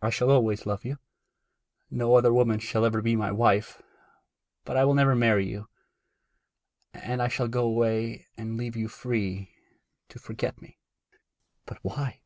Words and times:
I 0.00 0.10
shall 0.10 0.30
always 0.30 0.66
love 0.66 0.84
you. 0.84 0.98
No 1.90 2.14
other 2.14 2.32
woman 2.32 2.60
shall 2.60 2.84
ever 2.84 3.02
be 3.02 3.16
my 3.16 3.32
wife; 3.32 3.82
but 4.64 4.76
I 4.76 4.84
will 4.84 4.94
never 4.94 5.16
marry 5.16 5.48
you; 5.48 5.66
and 6.94 7.20
I 7.20 7.26
shall 7.26 7.48
go 7.48 7.66
away 7.66 8.28
and 8.36 8.56
leave 8.56 8.76
you 8.76 8.86
free 8.86 9.50
to 10.10 10.20
forget 10.20 10.62
me.' 10.62 10.78
'But 11.66 11.78
why? 11.82 12.20